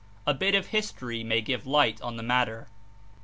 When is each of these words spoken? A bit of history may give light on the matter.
A 0.25 0.33
bit 0.33 0.55
of 0.55 0.69
history 0.69 1.23
may 1.23 1.41
give 1.41 1.67
light 1.67 2.01
on 2.01 2.17
the 2.17 2.23
matter. 2.23 2.67